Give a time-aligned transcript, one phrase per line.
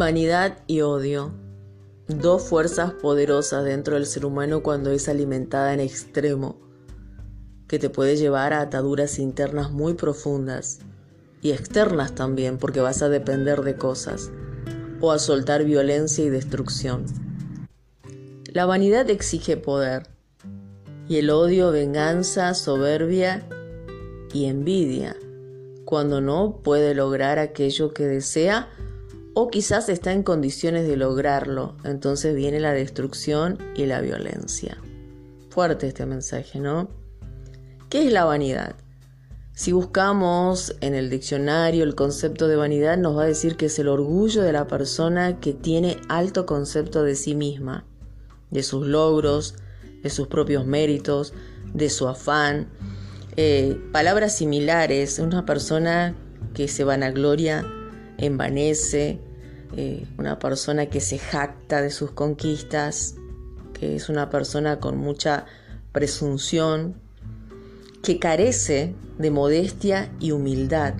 [0.00, 1.30] Vanidad y odio.
[2.08, 6.58] Dos fuerzas poderosas dentro del ser humano cuando es alimentada en extremo,
[7.68, 10.78] que te puede llevar a ataduras internas muy profundas
[11.42, 14.30] y externas también, porque vas a depender de cosas,
[15.02, 17.04] o a soltar violencia y destrucción.
[18.54, 20.08] La vanidad exige poder,
[21.10, 23.46] y el odio venganza, soberbia
[24.32, 25.14] y envidia,
[25.84, 28.70] cuando no puede lograr aquello que desea
[29.34, 34.78] o quizás está en condiciones de lograrlo, entonces viene la destrucción y la violencia.
[35.50, 36.88] Fuerte este mensaje, ¿no?
[37.88, 38.76] ¿Qué es la vanidad?
[39.54, 43.78] Si buscamos en el diccionario el concepto de vanidad, nos va a decir que es
[43.78, 47.84] el orgullo de la persona que tiene alto concepto de sí misma,
[48.50, 49.56] de sus logros,
[50.02, 51.34] de sus propios méritos,
[51.74, 52.68] de su afán.
[53.36, 56.14] Eh, palabras similares, una persona
[56.54, 57.66] que se vanagloria
[58.20, 59.20] envanece,
[59.76, 63.14] eh, una persona que se jacta de sus conquistas,
[63.72, 65.46] que es una persona con mucha
[65.92, 66.94] presunción,
[68.02, 70.94] que carece de modestia y humildad,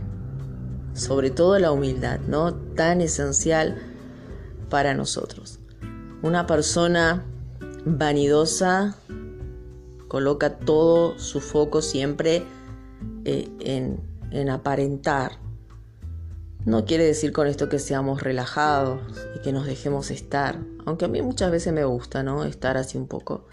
[0.95, 2.55] sobre todo la humildad, ¿no?
[2.55, 3.77] Tan esencial
[4.69, 5.59] para nosotros.
[6.23, 7.25] Una persona
[7.85, 8.97] vanidosa
[10.09, 12.43] coloca todo su foco siempre
[13.25, 15.33] eh, en, en aparentar,
[16.65, 19.01] no quiere decir con esto que seamos relajados
[19.35, 22.45] y que nos dejemos estar, aunque a mí muchas veces me gusta, ¿no?
[22.45, 23.47] Estar así un poco.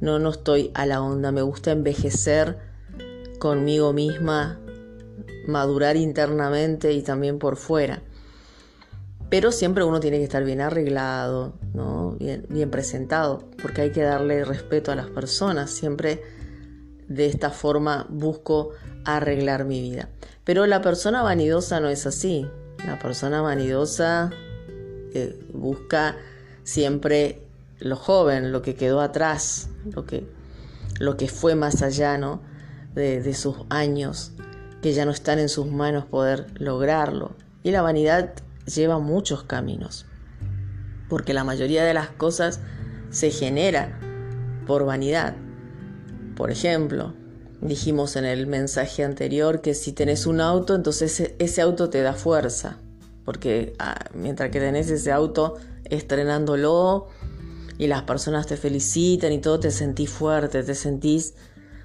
[0.00, 2.58] No, no estoy a la onda, me gusta envejecer
[3.38, 4.58] conmigo misma,
[5.46, 8.02] madurar internamente y también por fuera.
[9.28, 12.16] Pero siempre uno tiene que estar bien arreglado, ¿no?
[12.18, 15.70] bien, bien presentado, porque hay que darle respeto a las personas.
[15.70, 16.22] Siempre
[17.10, 18.70] de esta forma busco
[19.04, 20.08] arreglar mi vida.
[20.44, 22.48] Pero la persona vanidosa no es así.
[22.86, 24.30] La persona vanidosa
[25.12, 26.16] eh, busca
[26.62, 27.42] siempre
[27.80, 30.24] lo joven, lo que quedó atrás, lo que,
[31.00, 32.42] lo que fue más allá ¿no?
[32.94, 34.32] de, de sus años,
[34.80, 37.34] que ya no están en sus manos poder lograrlo.
[37.64, 38.34] Y la vanidad
[38.66, 40.06] lleva muchos caminos,
[41.08, 42.60] porque la mayoría de las cosas
[43.10, 43.98] se genera
[44.66, 45.34] por vanidad.
[46.40, 47.12] Por ejemplo,
[47.60, 52.14] Dijimos en el mensaje anterior que si tenés un auto, entonces ese auto te da
[52.14, 52.78] fuerza,
[53.26, 57.08] porque ah, mientras que tenés ese auto estrenándolo
[57.76, 61.34] y las personas te felicitan y todo, te sentís fuerte, te sentís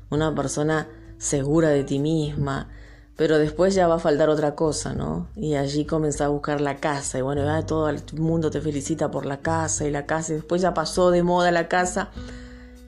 [0.09, 0.87] una persona
[1.17, 2.69] segura de ti misma,
[3.17, 5.27] pero después ya va a faltar otra cosa, ¿no?
[5.35, 9.11] Y allí comenzás a buscar la casa y bueno, ya todo el mundo te felicita
[9.11, 12.11] por la casa y la casa y después ya pasó de moda la casa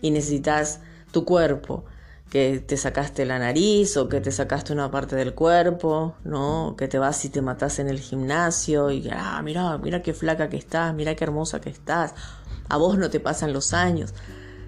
[0.01, 0.79] y necesitas
[1.17, 1.83] tu cuerpo
[2.29, 6.75] que te sacaste la nariz o que te sacaste una parte del cuerpo, ¿no?
[6.77, 10.47] Que te vas y te matas en el gimnasio y, ah, mira, mira qué flaca
[10.47, 12.13] que estás, mira qué hermosa que estás,
[12.69, 14.13] a vos no te pasan los años.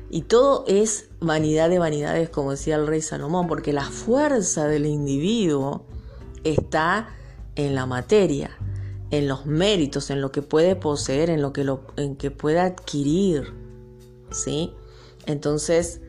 [0.09, 4.87] Y todo es vanidad de vanidades, como decía el rey Salomón, porque la fuerza del
[4.87, 5.85] individuo
[6.43, 7.09] está
[7.55, 8.57] en la materia,
[9.11, 12.59] en los méritos, en lo que puede poseer, en lo que, lo, en que puede
[12.59, 13.53] adquirir,
[14.31, 14.73] ¿sí?
[15.27, 16.01] Entonces,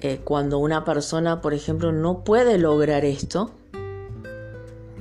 [0.00, 3.50] eh, cuando una persona, por ejemplo, no puede lograr esto,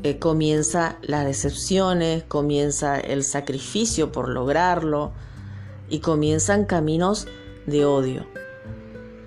[0.04, 5.12] eh, comienza las decepciones, comienza el sacrificio por lograrlo
[5.90, 7.28] y comienzan caminos
[7.66, 8.26] de odio,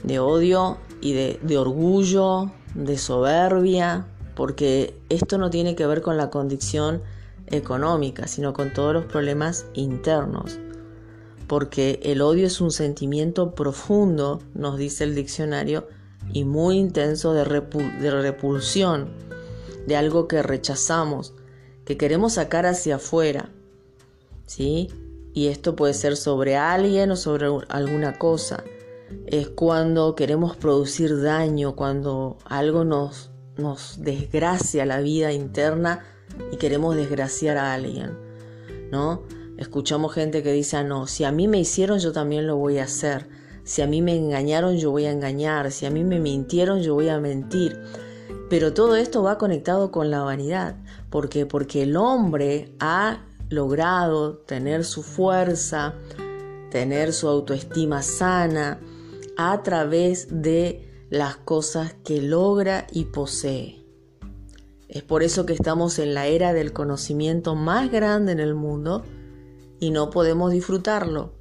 [0.03, 6.17] de odio y de, de orgullo, de soberbia, porque esto no tiene que ver con
[6.17, 7.03] la condición
[7.49, 10.59] económica, sino con todos los problemas internos
[11.51, 15.89] porque el odio es un sentimiento profundo, nos dice el diccionario,
[16.33, 19.09] y muy intenso de, repulsión,
[19.85, 21.35] de algo que rechazamos,
[21.85, 23.51] que queremos sacar hacia afuera.
[24.47, 24.91] ¿Sí?
[25.35, 28.63] Y esto puede ser sobre alguien o sobre alguna cosa.
[29.27, 36.05] Es cuando queremos producir daño, cuando algo nos, nos desgracia la vida interna
[36.53, 38.17] y queremos desgraciar a alguien.
[38.93, 39.25] ¿No?
[39.61, 42.79] Escuchamos gente que dice, ah, no, si a mí me hicieron, yo también lo voy
[42.79, 43.29] a hacer.
[43.63, 45.71] Si a mí me engañaron, yo voy a engañar.
[45.71, 47.79] Si a mí me mintieron, yo voy a mentir.
[48.49, 50.77] Pero todo esto va conectado con la vanidad.
[51.11, 51.45] ¿Por qué?
[51.45, 55.93] Porque el hombre ha logrado tener su fuerza,
[56.71, 58.81] tener su autoestima sana
[59.37, 63.85] a través de las cosas que logra y posee.
[64.89, 69.05] Es por eso que estamos en la era del conocimiento más grande en el mundo
[69.81, 71.33] y no podemos disfrutarlo.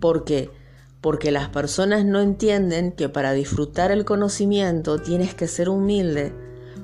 [0.00, 0.50] ¿Por qué?
[1.00, 6.34] Porque las personas no entienden que para disfrutar el conocimiento tienes que ser humilde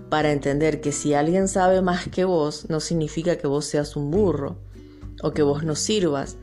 [0.09, 4.11] para entender que si alguien sabe más que vos no significa que vos seas un
[4.11, 4.59] burro
[5.23, 6.37] o que vos no sirvas,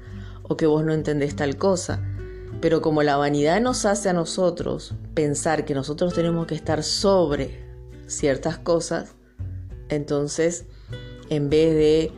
[0.50, 2.02] o que vos no entendés tal cosa.
[2.62, 7.64] Pero como la vanidad nos hace a nosotros pensar que nosotros tenemos que estar sobre
[8.08, 9.16] ciertas cosas,
[9.88, 10.66] entonces
[11.30, 12.12] en vez de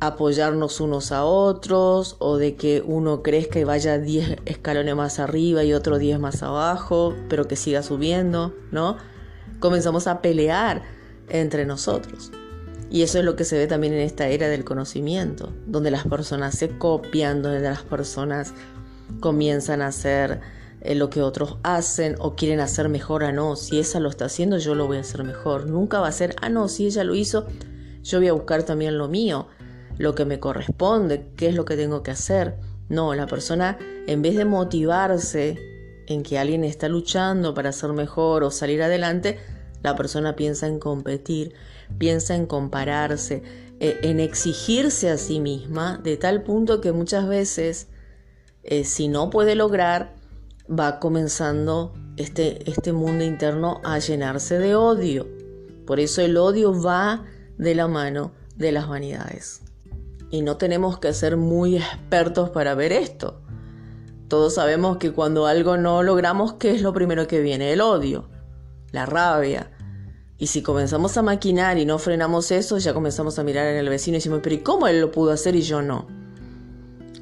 [0.00, 5.64] apoyarnos unos a otros o de que uno crezca y vaya 10 escalones más arriba
[5.64, 8.96] y otro 10 más abajo, pero que siga subiendo, ¿no?
[9.60, 10.82] Comenzamos a pelear
[11.28, 12.30] entre nosotros.
[12.90, 16.06] Y eso es lo que se ve también en esta era del conocimiento, donde las
[16.06, 18.54] personas se copian, donde las personas
[19.20, 20.40] comienzan a hacer
[20.80, 23.56] eh, lo que otros hacen o quieren hacer mejor a no.
[23.56, 25.66] Si esa lo está haciendo, yo lo voy a hacer mejor.
[25.66, 27.46] Nunca va a ser, ah, no, si ella lo hizo,
[28.02, 29.48] yo voy a buscar también lo mío,
[29.98, 32.56] lo que me corresponde, qué es lo que tengo que hacer.
[32.88, 35.58] No, la persona, en vez de motivarse
[36.06, 39.38] en que alguien está luchando para ser mejor o salir adelante,
[39.82, 41.52] la persona piensa en competir,
[41.98, 43.42] piensa en compararse,
[43.80, 47.88] eh, en exigirse a sí misma, de tal punto que muchas veces,
[48.62, 50.14] eh, si no puede lograr,
[50.68, 55.28] va comenzando este, este mundo interno a llenarse de odio.
[55.86, 57.24] Por eso el odio va
[57.58, 59.62] de la mano de las vanidades.
[60.30, 63.40] Y no tenemos que ser muy expertos para ver esto.
[64.28, 67.72] Todos sabemos que cuando algo no logramos, ¿qué es lo primero que viene?
[67.72, 68.28] El odio,
[68.92, 69.70] la rabia.
[70.36, 73.88] Y si comenzamos a maquinar y no frenamos eso, ya comenzamos a mirar en el
[73.88, 76.06] vecino y decimos, pero ¿y cómo él lo pudo hacer y yo no?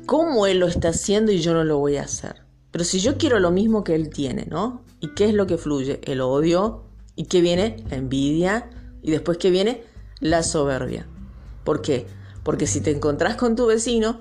[0.04, 2.42] ¿Cómo él lo está haciendo y yo no lo voy a hacer?
[2.70, 4.82] Pero si yo quiero lo mismo que él tiene, ¿no?
[5.00, 6.00] ¿Y qué es lo que fluye?
[6.04, 6.84] El odio.
[7.14, 7.82] ¿Y qué viene?
[7.88, 8.68] La envidia.
[9.02, 9.82] Y después qué viene?
[10.20, 11.06] La soberbia.
[11.64, 12.06] ¿Por qué?
[12.46, 14.20] Porque si te encontrás con tu vecino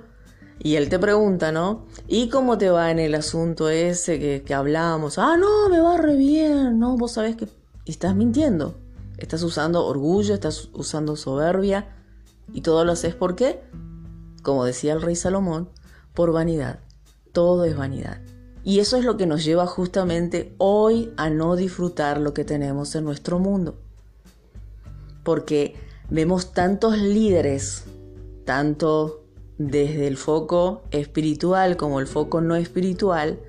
[0.58, 1.86] y él te pregunta, ¿no?
[2.08, 5.20] ¿Y cómo te va en el asunto ese que, que hablamos?
[5.20, 6.80] Ah, no, me va re bien.
[6.80, 7.48] No, vos sabés que
[7.86, 8.80] estás mintiendo.
[9.20, 11.96] Estás usando orgullo, estás usando soberbia.
[12.52, 13.62] Y todo lo haces por qué?
[14.42, 15.70] Como decía el rey Salomón,
[16.16, 16.80] por vanidad.
[17.32, 18.22] Todo es vanidad.
[18.64, 22.96] Y eso es lo que nos lleva justamente hoy a no disfrutar lo que tenemos
[22.96, 23.78] en nuestro mundo.
[25.24, 25.76] Porque
[26.10, 27.86] vemos tantos líderes,
[28.46, 29.26] tanto
[29.58, 33.40] desde el foco espiritual como el foco no espiritual,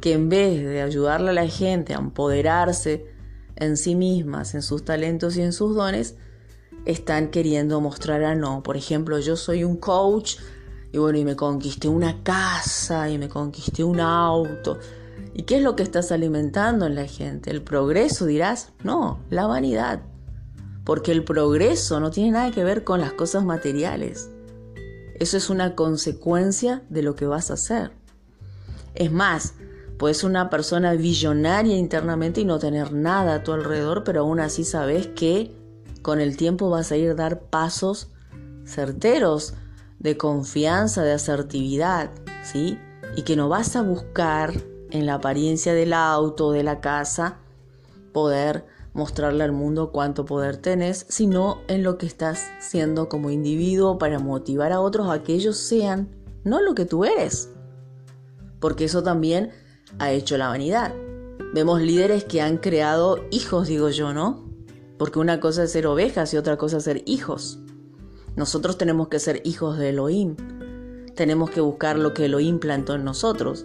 [0.00, 3.06] que en vez de ayudarle a la gente a empoderarse
[3.56, 6.16] en sí mismas, en sus talentos y en sus dones,
[6.84, 8.62] están queriendo mostrar a no.
[8.62, 10.36] Por ejemplo, yo soy un coach
[10.92, 14.78] y bueno, y me conquisté una casa y me conquisté un auto.
[15.34, 17.50] ¿Y qué es lo que estás alimentando en la gente?
[17.50, 18.72] ¿El progreso dirás?
[18.82, 20.02] No, la vanidad.
[20.88, 24.30] Porque el progreso no tiene nada que ver con las cosas materiales.
[25.20, 27.90] Eso es una consecuencia de lo que vas a hacer.
[28.94, 29.52] Es más,
[29.98, 34.40] puedes ser una persona billonaria internamente y no tener nada a tu alrededor, pero aún
[34.40, 35.54] así sabes que
[36.00, 38.08] con el tiempo vas a ir a dar pasos
[38.64, 39.52] certeros
[39.98, 42.08] de confianza, de asertividad,
[42.42, 42.78] ¿sí?
[43.14, 44.54] Y que no vas a buscar
[44.90, 47.36] en la apariencia del auto, de la casa,
[48.14, 53.96] poder mostrarle al mundo cuánto poder tenés, sino en lo que estás siendo como individuo
[53.96, 56.10] para motivar a otros a que ellos sean
[56.44, 57.48] no lo que tú eres.
[58.60, 59.52] Porque eso también
[60.00, 60.92] ha hecho la vanidad.
[61.54, 64.48] Vemos líderes que han creado hijos, digo yo, ¿no?
[64.98, 67.60] Porque una cosa es ser ovejas y otra cosa es ser hijos.
[68.34, 70.34] Nosotros tenemos que ser hijos de Elohim.
[71.14, 73.64] Tenemos que buscar lo que Elohim plantó en nosotros.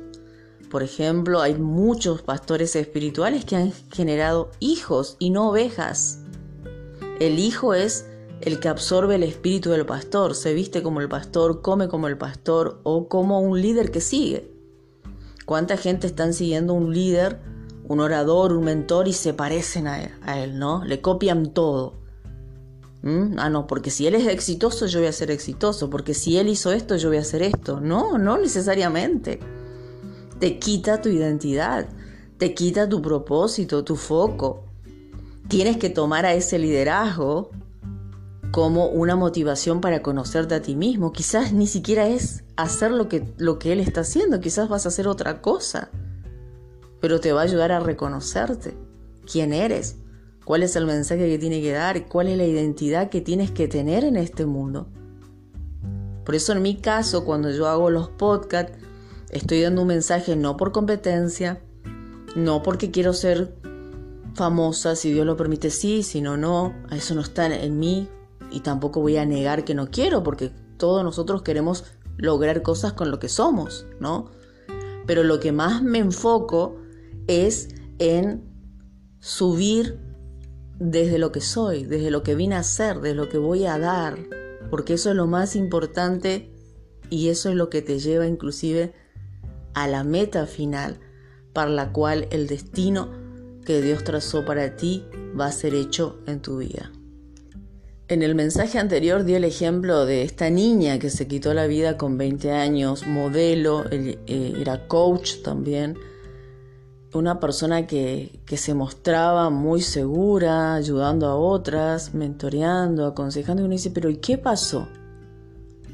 [0.74, 6.22] Por ejemplo, hay muchos pastores espirituales que han generado hijos y no ovejas.
[7.20, 8.08] El hijo es
[8.42, 12.18] el que absorbe el espíritu del pastor, se viste como el pastor, come como el
[12.18, 14.52] pastor o como un líder que sigue.
[15.46, 17.40] ¿Cuánta gente están siguiendo un líder,
[17.88, 20.02] un orador, un mentor y se parecen a
[20.44, 20.84] él, ¿no?
[20.86, 22.00] Le copian todo.
[23.04, 23.36] ¿Mm?
[23.38, 26.50] Ah, no, porque si él es exitoso, yo voy a ser exitoso, porque si él
[26.50, 27.80] hizo esto, yo voy a hacer esto.
[27.80, 29.40] No, no necesariamente.
[30.44, 31.88] Te quita tu identidad,
[32.38, 34.66] te quita tu propósito, tu foco.
[35.48, 37.50] Tienes que tomar a ese liderazgo
[38.52, 41.14] como una motivación para conocerte a ti mismo.
[41.14, 44.90] Quizás ni siquiera es hacer lo que, lo que él está haciendo, quizás vas a
[44.90, 45.92] hacer otra cosa,
[47.00, 48.76] pero te va a ayudar a reconocerte
[49.26, 49.96] quién eres
[50.44, 53.70] cuál es el mensaje que tiene que dar, cuál es la identidad que tienes que
[53.70, 54.90] tener en este mundo.
[56.26, 58.83] Por eso en mi caso, cuando yo hago los podcasts,
[59.34, 61.62] estoy dando un mensaje no por competencia,
[62.36, 63.56] no porque quiero ser
[64.36, 68.10] famosa, si Dios lo permite sí, si no, no, eso no está en mí
[68.52, 71.86] y tampoco voy a negar que no quiero, porque todos nosotros queremos
[72.18, 74.32] lograr cosas con lo que somos, ¿no?
[75.06, 76.78] Pero lo que más me enfoco
[77.28, 78.44] es en
[79.20, 80.00] subir
[80.80, 83.78] desde lo que soy, desde lo que vine a ser, desde lo que voy a
[83.78, 84.18] dar,
[84.70, 86.52] porque eso es lo más importante
[87.10, 88.94] y eso es lo que te lleva inclusive
[89.74, 91.00] a la meta final
[91.54, 93.10] para la cual el destino
[93.66, 95.06] que Dios trazó para ti
[95.40, 96.92] va a ser hecho en tu vida.
[98.10, 101.98] En el mensaje anterior di el ejemplo de esta niña que se quitó la vida
[101.98, 104.18] con 20 años, modelo, eh,
[104.60, 105.98] era coach también,
[107.14, 113.74] una persona que, que, se mostraba muy segura, ayudando a otras, mentoreando, aconsejando, y uno
[113.74, 114.88] dice, pero ¿y qué pasó?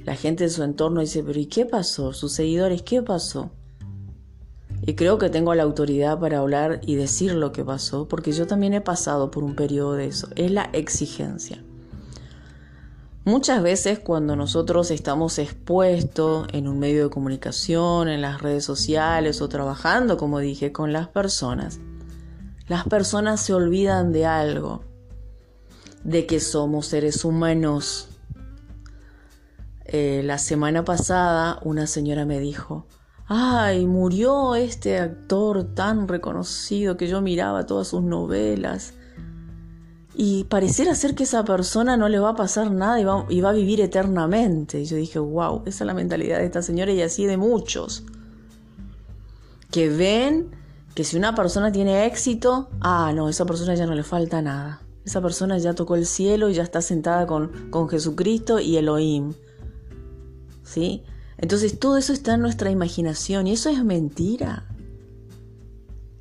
[0.06, 2.14] La gente de su entorno dice, pero ¿y qué pasó?
[2.14, 3.52] Sus seguidores, ¿qué pasó?
[4.82, 8.48] Y creo que tengo la autoridad para hablar y decir lo que pasó, porque yo
[8.48, 10.28] también he pasado por un periodo de eso.
[10.36, 11.64] Es la exigencia.
[13.26, 19.42] Muchas veces cuando nosotros estamos expuestos en un medio de comunicación, en las redes sociales
[19.42, 21.80] o trabajando, como dije, con las personas,
[22.68, 24.84] las personas se olvidan de algo,
[26.04, 28.08] de que somos seres humanos.
[29.86, 32.88] Eh, la semana pasada una señora me dijo,
[33.30, 38.94] ay, murió este actor tan reconocido que yo miraba todas sus novelas.
[40.16, 43.04] Y pareciera ser que esa persona no le va a pasar nada y
[43.40, 44.82] va, a vivir eternamente.
[44.82, 48.04] Y yo dije, wow, esa es la mentalidad de esta señora y así de muchos.
[49.70, 50.50] Que ven
[50.96, 54.82] que si una persona tiene éxito, ah, no, esa persona ya no le falta nada.
[55.06, 59.34] Esa persona ya tocó el cielo y ya está sentada con, con Jesucristo y Elohim.
[60.64, 61.04] ¿Sí?
[61.42, 64.68] Entonces todo eso está en nuestra imaginación y eso es mentira.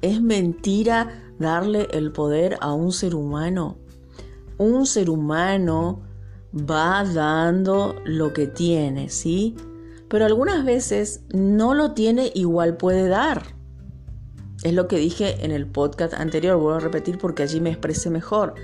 [0.01, 3.79] Es mentira darle el poder a un ser humano.
[4.59, 6.03] Un ser humano
[6.55, 9.57] va dando lo que tiene, ¿sí?
[10.09, 13.43] Pero algunas veces no lo tiene, igual puede dar.
[14.63, 18.09] Es lo que dije en el podcast anterior, voy a repetir porque allí me expresé
[18.09, 18.55] mejor.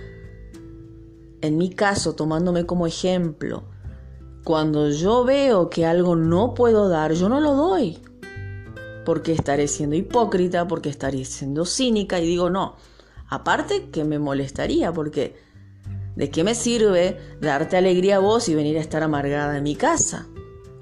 [1.40, 3.64] En mi caso, tomándome como ejemplo,
[4.44, 7.98] cuando yo veo que algo no puedo dar, yo no lo doy.
[9.06, 12.76] Porque estaré siendo hipócrita, porque estaré siendo cínica y digo, no.
[13.28, 15.34] Aparte que me molestaría, porque
[16.14, 19.76] ¿de qué me sirve darte alegría a vos y venir a estar amargada en mi
[19.76, 20.26] casa?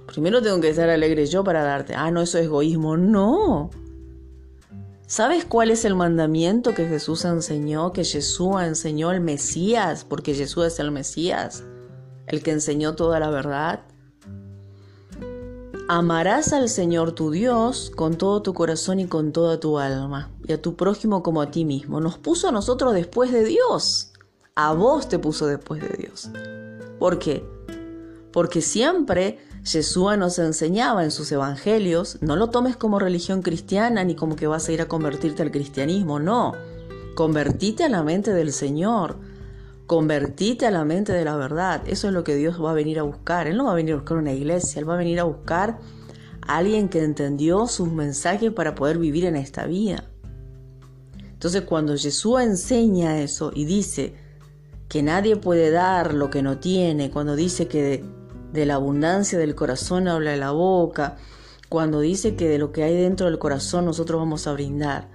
[0.06, 1.94] Primero tengo que estar alegre yo para darte.
[1.94, 2.96] Ah, no, eso es egoísmo.
[2.96, 3.70] No.
[5.06, 10.04] ¿Sabes cuál es el mandamiento que Jesús enseñó, que Jesús enseñó el Mesías?
[10.04, 11.64] Porque Jesús es el Mesías
[12.32, 13.80] el que enseñó toda la verdad.
[15.88, 20.52] Amarás al Señor tu Dios con todo tu corazón y con toda tu alma, y
[20.54, 22.00] a tu prójimo como a ti mismo.
[22.00, 24.12] Nos puso a nosotros después de Dios.
[24.54, 26.30] A vos te puso después de Dios.
[26.98, 27.44] ¿Por qué?
[28.32, 34.14] Porque siempre Jesús nos enseñaba en sus evangelios, no lo tomes como religión cristiana ni
[34.14, 36.54] como que vas a ir a convertirte al cristianismo, no.
[37.14, 39.18] Convertite a la mente del Señor
[39.92, 41.82] Convertite a la mente de la verdad.
[41.86, 43.46] Eso es lo que Dios va a venir a buscar.
[43.46, 45.80] Él no va a venir a buscar una iglesia, Él va a venir a buscar
[46.40, 50.08] a alguien que entendió sus mensajes para poder vivir en esta vida.
[51.18, 54.14] Entonces cuando Jesús enseña eso y dice
[54.88, 58.04] que nadie puede dar lo que no tiene, cuando dice que de,
[58.50, 61.18] de la abundancia del corazón habla la boca,
[61.68, 65.10] cuando dice que de lo que hay dentro del corazón nosotros vamos a brindar,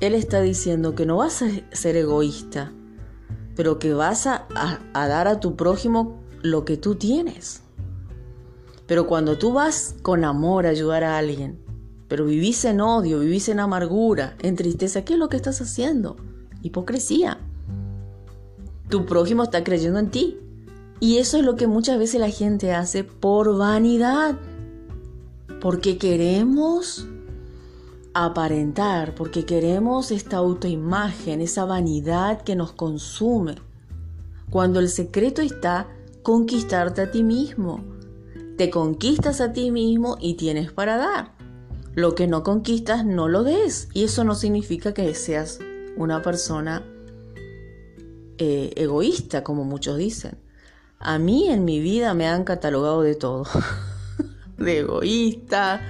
[0.00, 2.72] Él está diciendo que no vas a ser egoísta,
[3.58, 4.46] pero que vas a,
[4.94, 7.62] dar a tu prójimo lo que tú tienes.
[8.86, 11.58] Pero cuando tú vas con amor a ayudar a alguien,
[12.06, 16.14] pero vivís en odio, vivís en amargura, en tristeza, ¿qué es lo que estás haciendo?
[16.62, 17.40] Hipocresía.
[18.88, 20.38] Tu prójimo está creyendo en ti.
[21.00, 24.38] Y eso es lo que muchas veces la gente hace por vanidad.
[25.60, 27.08] Porque queremos
[28.24, 33.56] aparentar, porque queremos esta autoimagen, esa vanidad que nos consume.
[34.50, 35.88] Cuando el secreto está
[36.22, 37.82] conquistarte a ti mismo.
[38.58, 41.34] Te conquistas a ti mismo y tienes para dar.
[41.94, 43.88] Lo que no conquistas no lo des.
[43.94, 45.58] Y eso no significa que seas
[45.96, 46.84] una persona
[48.36, 50.38] eh, egoísta, como muchos dicen.
[50.98, 53.44] A mí en mi vida me han catalogado de todo.
[54.58, 55.80] de egoísta,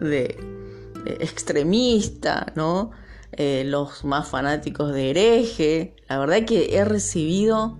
[0.00, 0.57] de
[1.06, 2.90] extremista, ¿no?
[3.32, 5.96] Eh, los más fanáticos de hereje.
[6.08, 7.78] La verdad que he recibido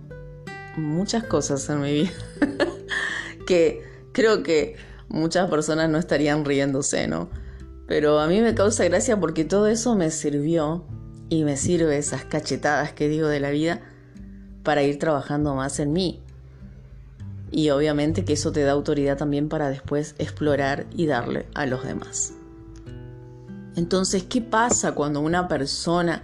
[0.77, 2.13] muchas cosas en mi vida
[3.47, 3.83] que
[4.13, 4.77] creo que
[5.09, 7.29] muchas personas no estarían riéndose, ¿no?
[7.87, 10.85] Pero a mí me causa gracia porque todo eso me sirvió
[11.31, 13.81] y me sirve esas cachetadas que digo de la vida
[14.63, 16.23] para ir trabajando más en mí.
[17.51, 21.85] Y obviamente que eso te da autoridad también para después explorar y darle a los
[21.85, 22.35] demás.
[23.79, 26.23] Entonces, ¿qué pasa cuando una persona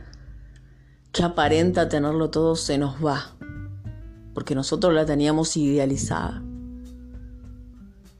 [1.13, 3.35] que aparenta tenerlo todo se nos va?
[4.35, 6.43] porque nosotros la teníamos idealizada.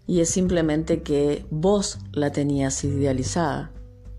[0.07, 3.73] Y es simplemente que vos la tenías idealizada,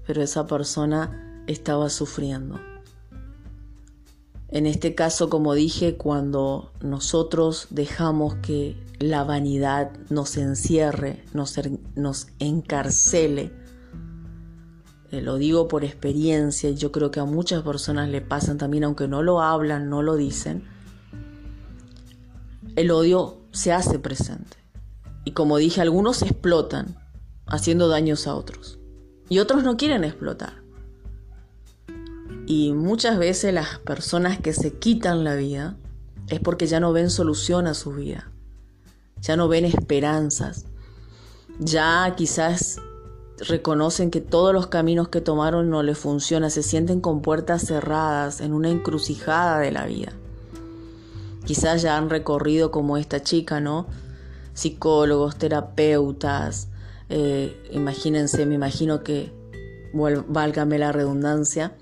[0.05, 2.59] pero esa persona estaba sufriendo.
[4.49, 13.51] En este caso, como dije, cuando nosotros dejamos que la vanidad nos encierre, nos, encarcele,
[15.15, 19.07] eh, lo digo por experiencia yo creo que a muchas personas le pasan también, aunque
[19.07, 20.63] no lo hablan, no lo dicen,
[22.75, 24.57] el odio se hace presente.
[25.23, 26.97] Y como dije, algunos explotan
[27.47, 28.79] haciendo daños a otros.
[29.29, 30.61] Y otros no quieren explotar.
[32.45, 35.77] Y muchas veces las personas que se quitan la vida
[36.27, 38.31] es porque ya no ven solución a su vida.
[39.21, 40.65] Ya no ven esperanzas.
[41.59, 42.81] Ya quizás
[43.39, 46.51] reconocen que todos los caminos que tomaron no les funcionan.
[46.51, 50.13] Se sienten con puertas cerradas en una encrucijada de la vida.
[51.45, 53.87] Quizás ya han recorrido como esta chica, ¿no?
[54.53, 56.69] Psicólogos, terapeutas.
[57.09, 59.31] Eh, imagínense, me imagino que,
[59.93, 61.73] válgame la redundancia,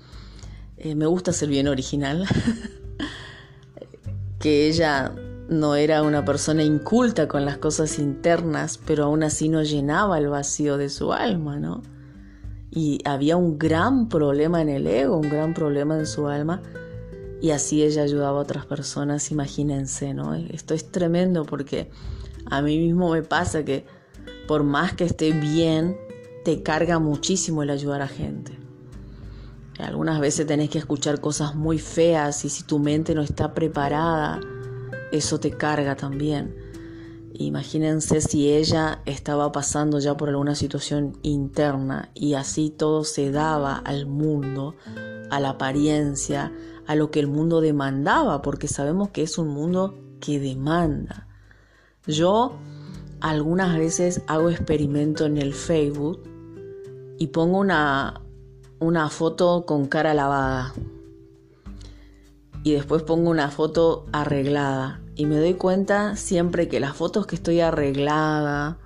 [0.76, 2.26] eh, me gusta ser bien original,
[4.38, 5.12] que ella
[5.48, 10.28] no era una persona inculta con las cosas internas, pero aún así no llenaba el
[10.28, 11.82] vacío de su alma, ¿no?
[12.70, 16.62] Y había un gran problema en el ego, un gran problema en su alma,
[17.40, 20.34] y así ella ayudaba a otras personas, imagínense, ¿no?
[20.34, 21.90] Esto es tremendo porque
[22.46, 23.84] a mí mismo me pasa que
[24.46, 25.96] por más que esté bien,
[26.44, 28.58] te carga muchísimo el ayudar a gente.
[29.78, 34.40] Algunas veces tenés que escuchar cosas muy feas y si tu mente no está preparada,
[35.16, 36.54] eso te carga también.
[37.36, 43.76] Imagínense si ella estaba pasando ya por alguna situación interna y así todo se daba
[43.76, 44.76] al mundo,
[45.30, 46.52] a la apariencia,
[46.86, 51.26] a lo que el mundo demandaba, porque sabemos que es un mundo que demanda.
[52.06, 52.52] Yo
[53.20, 56.22] algunas veces hago experimento en el Facebook
[57.18, 58.20] y pongo una,
[58.78, 60.74] una foto con cara lavada.
[62.62, 65.00] Y después pongo una foto arreglada.
[65.16, 68.78] Y me doy cuenta siempre que las fotos que estoy arreglada,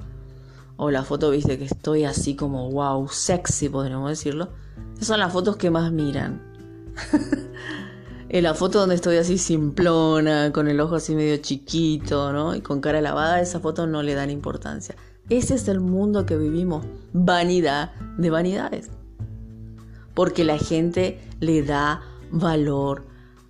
[0.76, 4.50] o la foto, viste, que estoy así como wow, sexy, podríamos decirlo,
[5.00, 6.42] son las fotos que más miran.
[8.28, 12.54] en la foto donde estoy así simplona, con el ojo así medio chiquito, ¿no?
[12.54, 14.94] Y con cara lavada, esa foto no le dan importancia.
[15.28, 16.84] Ese es el mundo que vivimos.
[17.12, 18.90] Vanidad de vanidades
[20.18, 23.04] porque la gente le da valor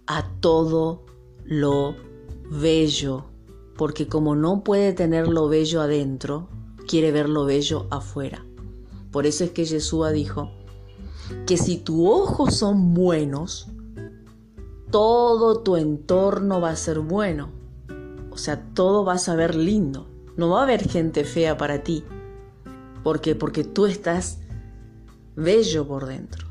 [0.06, 1.06] a todo
[1.46, 1.96] lo
[2.50, 3.26] bello,
[3.76, 6.48] porque como no puede tener lo bello adentro,
[6.87, 8.44] quiere ver lo bello afuera.
[9.11, 10.50] Por eso es que Jesús dijo
[11.46, 13.68] que si tus ojos son buenos,
[14.90, 17.50] todo tu entorno va a ser bueno.
[18.30, 20.08] O sea, todo va a ver lindo.
[20.37, 22.04] No va a haber gente fea para ti.
[23.02, 23.34] ¿Por qué?
[23.34, 24.38] Porque tú estás
[25.37, 26.46] bello por dentro.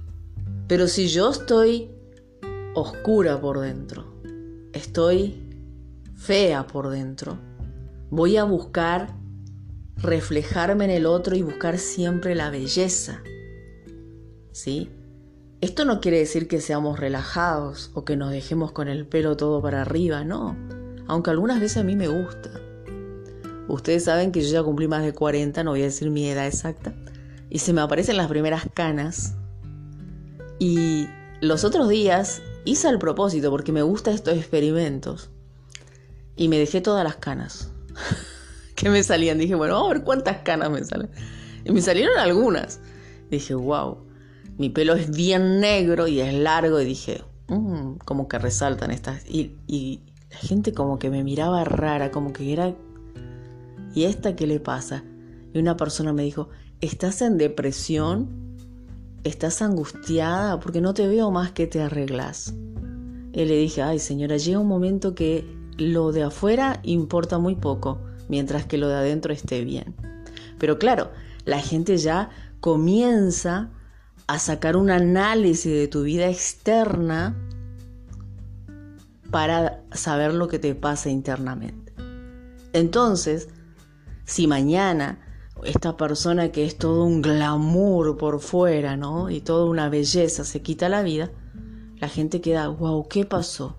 [0.67, 1.89] Pero si yo estoy
[2.73, 4.05] oscura por dentro,
[4.73, 5.46] estoy
[6.17, 7.37] fea por dentro,
[8.09, 9.15] voy a buscar
[9.95, 13.21] reflejarme en el otro y buscar siempre la belleza.
[14.51, 14.89] ¿Sí?
[15.61, 19.61] Esto no quiere decir que seamos relajados o que nos dejemos con el pelo todo
[19.61, 20.55] para arriba, no.
[21.07, 22.51] Aunque algunas veces a mí me gusta.
[23.67, 26.47] Ustedes saben que yo ya cumplí más de 40, no voy a decir mi edad
[26.47, 26.93] exacta,
[27.49, 29.35] y se me aparecen las primeras canas
[30.59, 31.07] y
[31.41, 35.29] los otros días hice el propósito porque me gustan estos experimentos
[36.37, 37.71] y me dejé todas las canas
[38.75, 39.37] que me salían.
[39.37, 41.09] Dije, bueno, vamos a ver cuántas canas me salen.
[41.65, 42.79] Y me salieron algunas.
[43.29, 43.97] Dije, wow,
[44.57, 46.79] mi pelo es bien negro y es largo.
[46.79, 49.25] Y dije, mmm, como que resaltan estas.
[49.27, 52.73] Y, y la gente como que me miraba rara, como que era...
[53.93, 55.03] ¿Y esta qué le pasa?
[55.53, 58.47] Y una persona me dijo, ¿estás en depresión?
[59.27, 62.53] estás angustiada porque no te veo más que te arreglas.
[63.33, 65.45] Y le dije, ay señora, llega un momento que
[65.77, 69.95] lo de afuera importa muy poco, mientras que lo de adentro esté bien.
[70.59, 71.11] Pero claro,
[71.45, 73.69] la gente ya comienza
[74.27, 77.37] a sacar un análisis de tu vida externa
[79.31, 81.93] para saber lo que te pasa internamente.
[82.73, 83.49] Entonces,
[84.25, 85.19] si mañana
[85.63, 89.29] esta persona que es todo un glamour por fuera, ¿no?
[89.29, 91.31] Y toda una belleza se quita la vida,
[91.99, 93.75] la gente queda, wow, ¿qué pasó?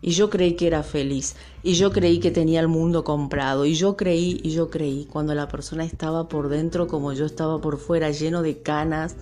[0.00, 3.74] Y yo creí que era feliz, y yo creí que tenía el mundo comprado, y
[3.74, 7.78] yo creí, y yo creí, cuando la persona estaba por dentro como yo estaba por
[7.78, 9.16] fuera, lleno de canas,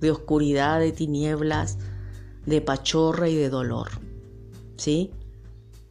[0.00, 1.78] de oscuridad, de tinieblas,
[2.46, 3.90] de pachorra y de dolor.
[4.76, 5.12] ¿Sí?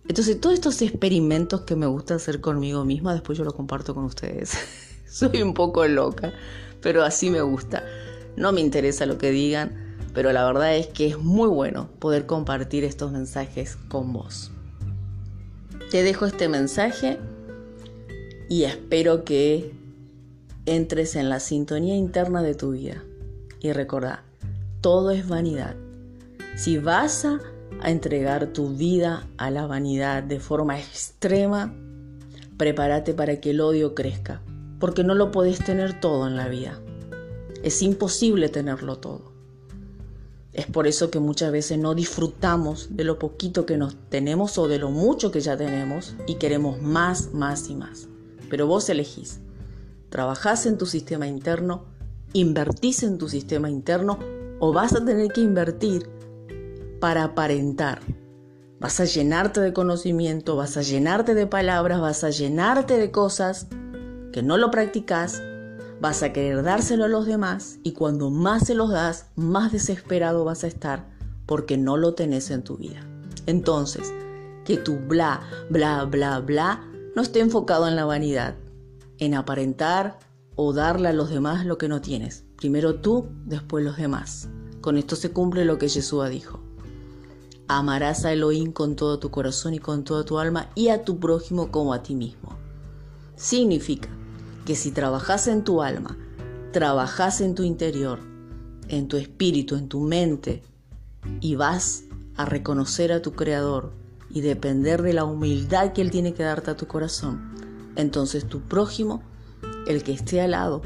[0.08, 4.04] Entonces, todos estos experimentos que me gusta hacer conmigo misma, después yo lo comparto con
[4.04, 4.58] ustedes.
[5.08, 6.34] Soy un poco loca,
[6.82, 7.86] pero así me gusta.
[8.36, 12.26] No me interesa lo que digan, pero la verdad es que es muy bueno poder
[12.26, 14.52] compartir estos mensajes con vos.
[15.89, 17.19] Te dejo este mensaje
[18.50, 19.74] y espero que
[20.65, 23.04] entres en la sintonía interna de tu vida.
[23.60, 24.24] Y recordá,
[24.82, 25.76] todo es vanidad.
[26.56, 27.39] Si vas a,
[27.84, 31.74] entregar tu vida a la vanidad de forma extrema,
[32.58, 34.41] prepárate para que el odio crezca,
[34.80, 36.80] porque no lo podés tener todo en la vida.
[37.63, 39.31] Es imposible tenerlo todo.
[40.54, 44.68] Es por eso que muchas veces no disfrutamos de lo poquito que nos tenemos o
[44.68, 48.08] de lo mucho que ya tenemos y queremos más, más y más.
[48.50, 49.40] Pero vos elegís.
[50.10, 51.86] Trabajás en tu sistema interno,
[52.34, 54.20] invertís en tu sistema interno
[54.60, 56.10] o vas a tener que invertir
[57.00, 58.02] para aparentar.
[58.80, 63.68] Vas a llenarte de conocimiento, vas a llenarte de palabras, vas a llenarte de cosas
[64.34, 65.42] que no lo practicas,
[66.02, 70.44] vas a querer dárselo a los demás y cuando más se los das, más desesperado
[70.44, 71.08] vas a estar
[71.46, 73.06] porque no lo tenés en tu vida.
[73.46, 74.12] Entonces,
[74.66, 76.84] que tu bla, bla, bla, bla
[77.16, 78.56] no esté enfocado en la vanidad,
[79.20, 80.18] en aparentar
[80.56, 82.46] o darle a los demás lo que no tienes.
[82.56, 84.50] Primero tú, después los demás.
[84.82, 86.62] Con esto se cumple lo que Jesús dijo.
[87.68, 91.20] Amarás a Elohim con todo tu corazón y con toda tu alma y a tu
[91.20, 92.58] prójimo como a ti mismo.
[93.36, 94.10] Significa
[94.65, 96.17] que si trabajas en tu alma,
[96.71, 98.19] trabajas en tu interior,
[98.88, 100.63] en tu espíritu, en tu mente,
[101.39, 102.04] y vas
[102.36, 103.93] a reconocer a tu Creador
[104.30, 107.54] y depender de la humildad que Él tiene que darte a tu corazón,
[107.95, 109.21] entonces tu prójimo,
[109.88, 110.82] el que esté al lado,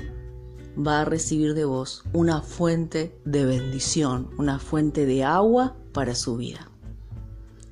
[0.75, 6.37] va a recibir de vos una fuente de bendición, una fuente de agua para su
[6.37, 6.69] vida.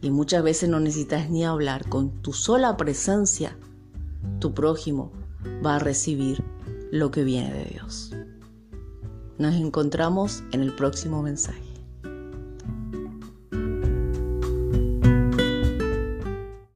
[0.01, 3.57] Y muchas veces no necesitas ni hablar, con tu sola presencia,
[4.39, 5.11] tu prójimo
[5.65, 6.43] va a recibir
[6.91, 8.13] lo que viene de Dios.
[9.37, 11.72] Nos encontramos en el próximo mensaje.